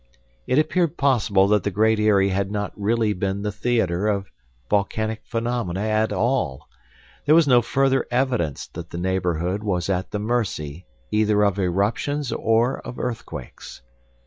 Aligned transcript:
It 0.47 0.57
appeared 0.57 0.97
possible 0.97 1.47
that 1.49 1.61
the 1.61 1.69
Great 1.69 1.99
Eyrie 1.99 2.29
had 2.29 2.49
not 2.49 2.73
really 2.75 3.13
been 3.13 3.43
the 3.43 3.51
theater 3.51 4.07
of 4.07 4.31
volcanic 4.67 5.21
phenomena 5.27 5.81
at 5.81 6.11
all. 6.11 6.65
There 7.27 7.35
was 7.35 7.47
no 7.47 7.61
further 7.61 8.07
evidence 8.09 8.65
that 8.69 8.89
the 8.89 8.97
neighborhood 8.97 9.61
was 9.61 9.91
at 9.91 10.09
the 10.09 10.17
mercy 10.17 10.87
either 11.11 11.43
of 11.43 11.59
eruptions 11.59 12.31
or 12.31 12.79
of 12.79 12.97
earthquakes. 12.97 13.83